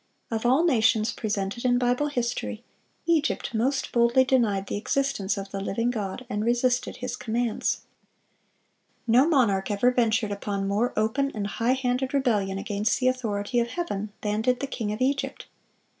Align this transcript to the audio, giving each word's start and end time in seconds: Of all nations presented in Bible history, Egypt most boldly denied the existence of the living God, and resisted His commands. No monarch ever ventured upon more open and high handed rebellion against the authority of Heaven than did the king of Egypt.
Of 0.31 0.47
all 0.47 0.63
nations 0.65 1.11
presented 1.11 1.63
in 1.63 1.77
Bible 1.77 2.07
history, 2.07 2.63
Egypt 3.05 3.53
most 3.53 3.91
boldly 3.91 4.23
denied 4.25 4.65
the 4.65 4.75
existence 4.75 5.37
of 5.37 5.51
the 5.51 5.61
living 5.61 5.91
God, 5.91 6.25
and 6.27 6.43
resisted 6.43 6.95
His 6.97 7.15
commands. 7.15 7.81
No 9.05 9.27
monarch 9.27 9.69
ever 9.69 9.91
ventured 9.91 10.31
upon 10.31 10.67
more 10.67 10.91
open 10.97 11.31
and 11.35 11.45
high 11.45 11.73
handed 11.73 12.15
rebellion 12.15 12.57
against 12.57 12.99
the 12.99 13.09
authority 13.09 13.59
of 13.59 13.67
Heaven 13.67 14.11
than 14.21 14.41
did 14.41 14.59
the 14.59 14.65
king 14.65 14.91
of 14.91 15.01
Egypt. 15.01 15.45